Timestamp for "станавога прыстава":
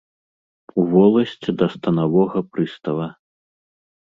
1.75-3.07